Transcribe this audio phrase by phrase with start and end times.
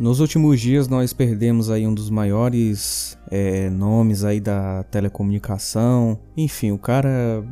[0.00, 6.18] Nos últimos dias nós perdemos aí um dos maiores é, nomes aí da telecomunicação.
[6.34, 7.44] Enfim, o cara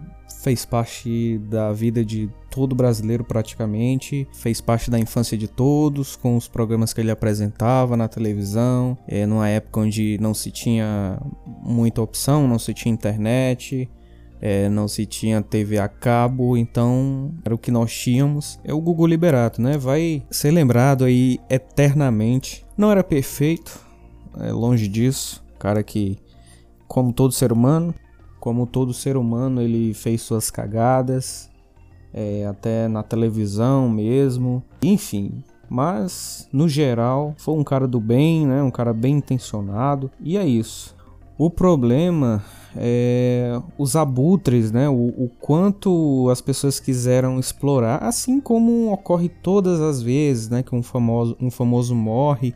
[0.43, 6.39] fez parte da vida de todo brasileiro praticamente, fez parte da infância de todos, com
[6.39, 11.21] os programas que ele apresentava na televisão, é, numa época onde não se tinha
[11.63, 13.91] muita opção, não se tinha internet,
[14.41, 18.59] é, não se tinha TV a cabo, então era o que nós tínhamos.
[18.65, 19.77] É o Gugu Liberato, né?
[19.77, 22.65] Vai ser lembrado aí eternamente.
[22.77, 23.81] Não era perfeito,
[24.41, 25.45] é longe disso.
[25.59, 26.19] Cara que,
[26.87, 27.95] como todo ser humano,
[28.39, 31.51] como todo ser humano, ele fez suas cagadas,
[32.15, 35.43] é, até na televisão mesmo, enfim.
[35.69, 38.63] Mas, no geral, foi um cara do bem, né?
[38.63, 40.11] Um cara bem intencionado.
[40.21, 40.97] E é isso.
[41.39, 42.43] O problema
[42.77, 44.89] é os abutres, né?
[44.89, 50.65] O, o, quanto as pessoas quiseram explorar, assim como ocorre todas as vezes, né?
[50.65, 52.55] Que um famoso, um famoso morre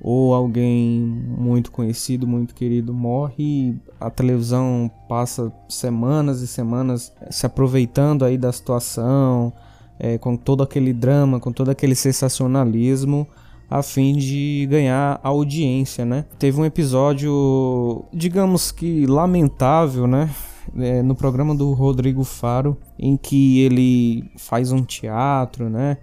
[0.00, 1.00] ou alguém
[1.38, 8.52] muito conhecido, muito querido morre, a televisão passa semanas e semanas se aproveitando aí da
[8.52, 9.52] situação,
[9.98, 13.26] é, com todo aquele drama, com todo aquele sensacionalismo
[13.70, 16.24] a fim de ganhar audiência, né?
[16.38, 20.30] Teve um episódio, digamos que lamentável, né?
[20.78, 25.98] É, no programa do Rodrigo Faro, em que ele faz um teatro, né?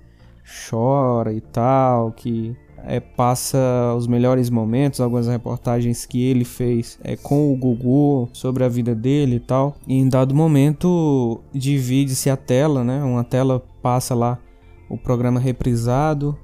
[0.69, 3.57] Chora e tal, que é, passa
[3.97, 8.93] os melhores momentos, algumas reportagens que ele fez é, com o Gugu sobre a vida
[8.93, 9.75] dele e tal.
[9.87, 13.01] E em dado momento divide-se a tela, né?
[13.03, 14.37] Uma tela passa lá
[14.89, 16.37] o programa reprisado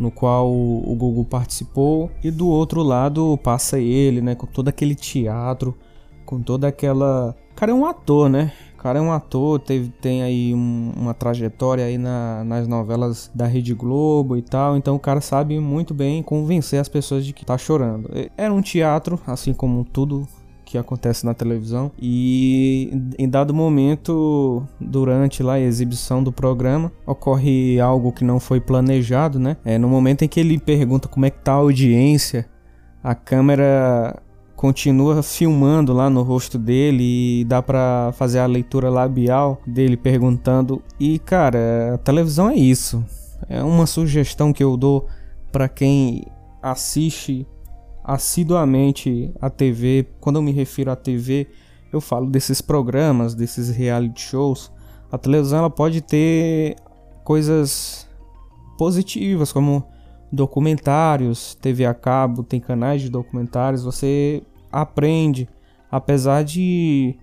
[0.00, 4.94] no qual o Gugu participou, e do outro lado passa ele, né, com todo aquele
[4.94, 5.76] teatro,
[6.24, 7.36] com toda aquela.
[7.52, 8.50] O cara é um ator, né?
[8.74, 13.30] O cara é um ator, teve, tem aí um, uma trajetória aí na, nas novelas
[13.34, 17.34] da Rede Globo e tal, então o cara sabe muito bem convencer as pessoas de
[17.34, 18.08] que tá chorando.
[18.38, 20.26] Era um teatro, assim como tudo
[20.70, 21.90] que acontece na televisão.
[22.00, 28.60] E em dado momento, durante lá a exibição do programa, ocorre algo que não foi
[28.60, 29.56] planejado, né?
[29.64, 32.48] É no momento em que ele pergunta como é que tá a audiência,
[33.02, 34.22] a câmera
[34.54, 40.80] continua filmando lá no rosto dele e dá para fazer a leitura labial dele perguntando.
[41.00, 43.04] E cara, a televisão é isso.
[43.48, 45.08] É uma sugestão que eu dou
[45.50, 46.26] para quem
[46.62, 47.44] assiste
[48.04, 50.06] assiduamente a TV.
[50.20, 51.48] Quando eu me refiro à TV,
[51.92, 54.72] eu falo desses programas, desses reality shows.
[55.10, 56.76] A televisão ela pode ter
[57.24, 58.08] coisas
[58.78, 59.84] positivas, como
[60.32, 65.48] documentários, TV a cabo, tem canais de documentários, você aprende,
[65.90, 67.18] apesar de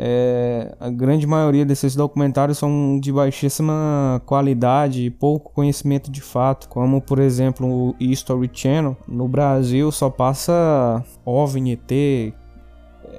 [0.00, 6.68] é, a grande maioria desses documentários são de baixíssima qualidade e pouco conhecimento de fato,
[6.68, 8.96] como por exemplo o History Channel.
[9.08, 12.32] No Brasil só passa OVNI,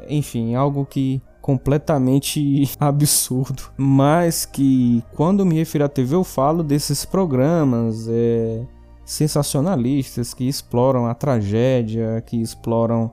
[0.07, 7.03] enfim, algo que completamente absurdo, mas que quando me refiro à TV eu falo desses
[7.03, 8.61] programas é,
[9.03, 13.11] sensacionalistas que exploram a tragédia, que exploram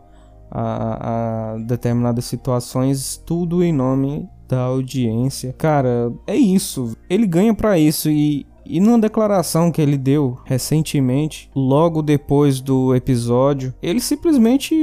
[0.50, 5.54] a, a determinadas situações, tudo em nome da audiência.
[5.58, 6.96] Cara, é isso.
[7.08, 12.94] Ele ganha para isso e e numa declaração que ele deu recentemente, logo depois do
[12.96, 14.74] episódio, ele simplesmente,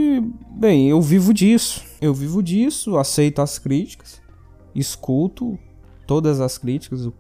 [0.52, 1.84] bem, eu vivo disso.
[2.00, 4.22] Eu vivo disso, aceito as críticas,
[4.74, 5.60] escuto
[6.08, 7.06] todas as críticas.
[7.06, 7.14] O,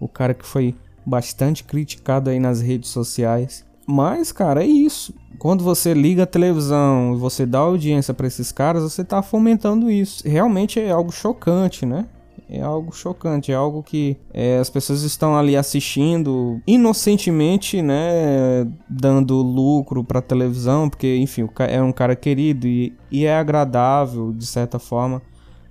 [0.00, 0.74] o cara que foi
[1.06, 3.64] bastante criticado aí nas redes sociais.
[3.86, 5.14] Mas, cara, é isso.
[5.38, 9.90] Quando você liga a televisão e você dá audiência para esses caras, você tá fomentando
[9.90, 10.26] isso.
[10.28, 12.06] Realmente é algo chocante, né?
[12.50, 18.66] É algo chocante, é algo que é, as pessoas estão ali assistindo inocentemente, né?
[18.88, 24.46] Dando lucro pra televisão, porque, enfim, é um cara querido e, e é agradável, de
[24.46, 25.20] certa forma,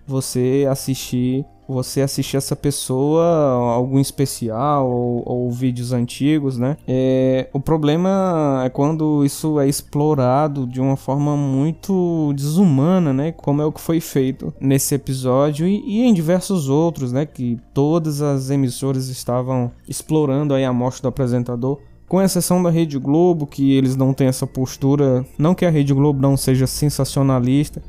[0.08, 3.26] você assistir você assistir essa pessoa,
[3.74, 6.78] algum especial ou, ou vídeos antigos, né?
[6.88, 13.32] É, o problema é quando isso é explorado de uma forma muito desumana, né?
[13.34, 17.26] Como é o que foi feito nesse episódio e, e em diversos outros, né?
[17.26, 22.98] Que todas as emissoras estavam explorando aí a morte do apresentador com exceção da Rede
[22.98, 27.84] Globo, que eles não têm essa postura, não que a Rede Globo não seja sensacionalista,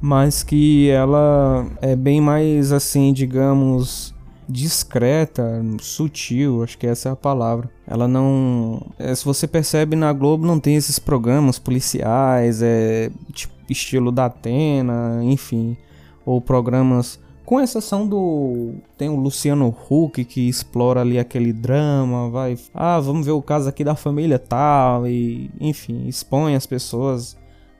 [0.00, 4.14] mas que ela é bem mais assim, digamos,
[4.48, 7.70] discreta, sutil, acho que essa é a palavra.
[7.86, 13.54] Ela não, é, se você percebe na Globo não tem esses programas policiais, é tipo
[13.68, 15.76] estilo da Atena, enfim,
[16.24, 18.74] ou programas Com exceção do.
[18.98, 22.58] Tem o Luciano Huck que explora ali aquele drama, vai.
[22.74, 25.06] Ah, vamos ver o caso aqui da família tal.
[25.06, 27.36] E, enfim, expõe as pessoas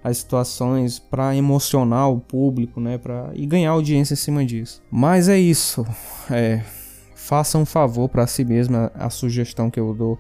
[0.07, 2.97] as situações para emocionar o público, né?
[2.97, 4.81] Pra, e ganhar audiência em cima disso.
[4.89, 5.85] Mas é isso.
[6.31, 6.63] É,
[7.17, 10.17] faça um favor para si mesmo, a, a sugestão que eu dou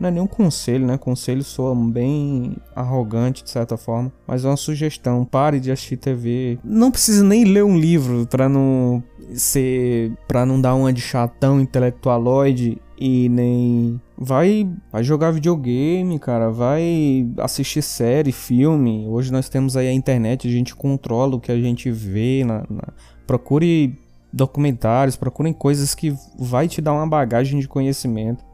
[0.00, 0.96] não é nenhum conselho, né?
[0.96, 5.24] Conselho soa bem arrogante de certa forma, mas é uma sugestão.
[5.24, 6.58] Pare de assistir TV.
[6.62, 9.02] Não precisa nem ler um livro para não
[9.34, 16.50] ser, para não dar uma de chatão intelectualoide e nem vai, vai jogar videogame, cara,
[16.50, 19.06] vai assistir série, filme.
[19.06, 22.64] Hoje nós temos aí a internet, a gente controla o que a gente vê, na,
[22.68, 22.88] na...
[23.26, 23.96] procure
[24.32, 28.44] documentários, procurem coisas que vai te dar uma bagagem de conhecimento.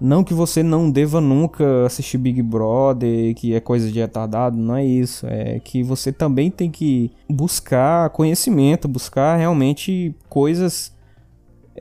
[0.00, 4.76] Não que você não deva nunca assistir Big Brother, que é coisa de retardado, não
[4.76, 5.26] é isso.
[5.26, 10.92] É que você também tem que buscar conhecimento, buscar realmente coisas.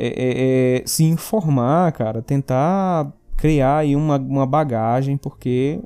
[0.01, 5.81] É, é, é, se informar, cara, tentar criar aí uma, uma bagagem, porque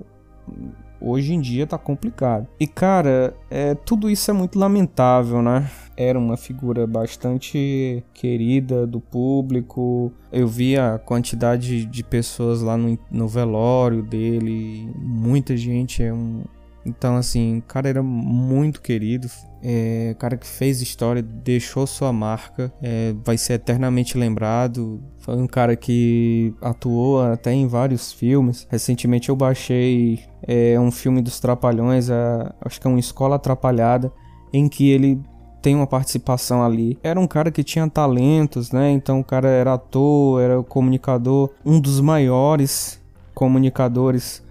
[1.02, 2.48] hoje em dia tá complicado.
[2.60, 5.70] E cara, é, tudo isso é muito lamentável, né?
[5.98, 10.12] Era uma figura bastante querida do público.
[10.32, 16.44] Eu vi a quantidade de pessoas lá no, no velório dele, muita gente, é um,
[16.86, 19.28] então, assim, o cara era muito querido.
[19.62, 25.02] É, cara que fez história, deixou sua marca, é, vai ser eternamente lembrado.
[25.20, 28.68] Foi um cara que atuou até em vários filmes.
[28.70, 34.12] Recentemente eu baixei é, um filme dos Trapalhões, a, acho que é uma Escola Atrapalhada,
[34.52, 35.22] em que ele
[35.62, 37.00] tem uma participação ali.
[37.02, 38.92] Era um cara que tinha talentos, né?
[38.92, 43.02] Então o cara era ator, era comunicador, um dos maiores
[43.34, 44.44] comunicadores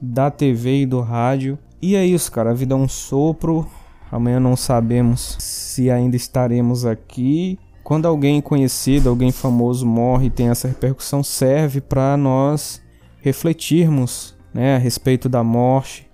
[0.00, 1.58] da TV e do rádio.
[1.82, 2.50] E é isso, cara.
[2.50, 3.66] A vida é um sopro.
[4.10, 7.58] Amanhã não sabemos se ainda estaremos aqui.
[7.82, 12.82] Quando alguém conhecido, alguém famoso morre e tem essa repercussão, serve para nós
[13.20, 16.08] refletirmos né, a respeito da morte.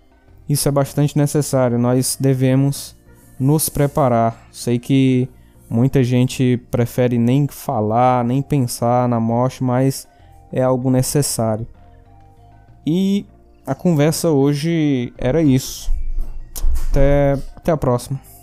[0.48, 1.78] Isso é bastante necessário.
[1.78, 2.96] Nós devemos
[3.38, 4.48] nos preparar.
[4.52, 5.28] Sei que
[5.68, 10.06] muita gente prefere nem falar, nem pensar na morte, mas
[10.52, 11.66] é algo necessário.
[12.86, 13.26] E
[13.66, 15.90] a conversa hoje era isso.
[16.90, 18.20] Até, até a próxima.